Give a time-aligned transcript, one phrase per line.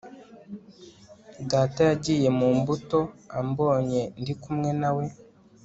[1.51, 2.99] Data yagiye mu mbuto
[3.39, 5.05] ambonye ndikumwe na we